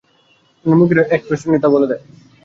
[0.65, 2.29] উনার মুখের এক্সপ্রেশনই বলে দেয় সবকিছু।